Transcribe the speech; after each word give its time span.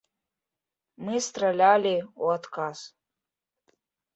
Мы 1.09 1.15
стралялі 1.27 1.93
ў 1.99 2.41
адказ! 2.41 2.77